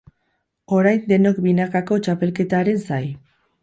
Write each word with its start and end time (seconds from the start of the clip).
Orain 0.77 1.03
denok 1.13 1.43
binakako 1.45 2.01
txapelketaren 2.09 2.85
zai. 2.91 3.05